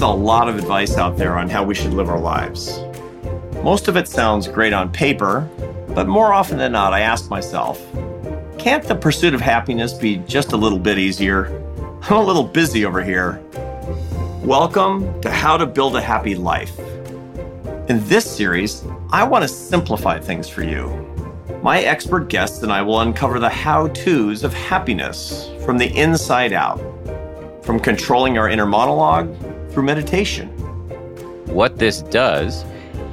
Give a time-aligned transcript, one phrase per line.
[0.00, 2.80] a lot of advice out there on how we should live our lives.
[3.62, 5.48] Most of it sounds great on paper,
[5.88, 7.78] but more often than not, I ask myself,
[8.58, 11.46] can't the pursuit of happiness be just a little bit easier?
[12.02, 13.42] I'm a little busy over here.
[14.42, 16.78] Welcome to How to Build a Happy Life.
[17.88, 20.88] In this series, I want to simplify things for you.
[21.62, 26.54] My expert guests and I will uncover the how to's of happiness from the inside
[26.54, 26.78] out,
[27.62, 29.36] from controlling our inner monologue
[29.72, 30.48] through meditation.
[31.46, 32.64] What this does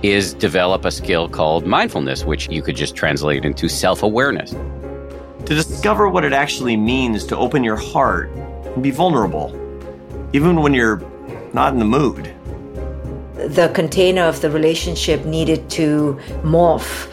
[0.03, 4.51] is develop a skill called mindfulness, which you could just translate into self awareness.
[4.51, 9.49] To discover what it actually means to open your heart and be vulnerable,
[10.33, 11.01] even when you're
[11.53, 12.33] not in the mood.
[13.35, 17.07] The container of the relationship needed to morph.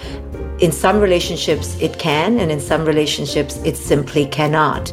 [0.60, 4.92] In some relationships, it can, and in some relationships, it simply cannot.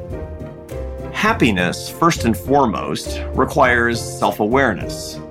[1.24, 5.22] Happiness, first and foremost, requires self awareness.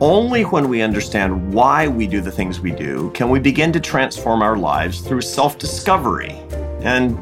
[0.00, 3.78] Only when we understand why we do the things we do can we begin to
[3.78, 6.30] transform our lives through self discovery
[6.80, 7.18] and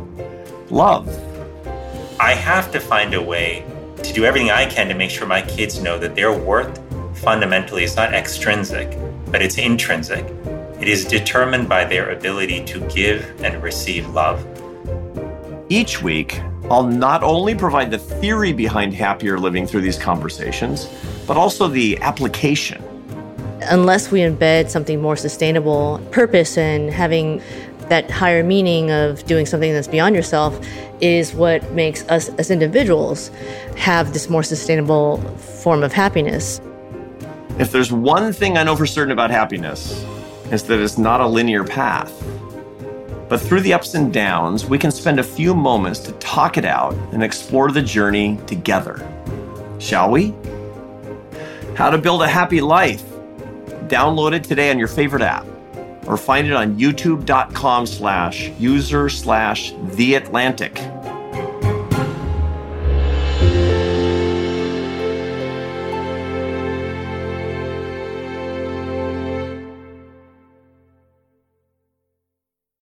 [0.71, 1.09] love.
[2.21, 3.67] I have to find a way
[4.05, 6.81] to do everything I can to make sure my kids know that their worth
[7.19, 8.97] fundamentally is not extrinsic,
[9.33, 10.25] but it's intrinsic.
[10.81, 14.47] It is determined by their ability to give and receive love.
[15.69, 20.89] Each week, I'll not only provide the theory behind happier living through these conversations,
[21.27, 22.83] but also the application.
[23.63, 27.41] Unless we embed something more sustainable, purpose and having
[27.89, 30.59] that higher meaning of doing something that's beyond yourself
[31.01, 33.29] is what makes us as individuals
[33.77, 35.19] have this more sustainable
[35.63, 36.61] form of happiness.
[37.61, 40.05] If there's one thing I know for certain about happiness,
[40.51, 42.13] is that it's not a linear path.
[43.29, 46.65] But through the ups and downs, we can spend a few moments to talk it
[46.65, 49.07] out and explore the journey together.
[49.79, 50.35] Shall we?
[51.75, 53.05] How to build a happy life.
[53.89, 55.47] Download it today on your favorite app
[56.07, 60.77] or find it on youtube.com slash user slash the Atlantic.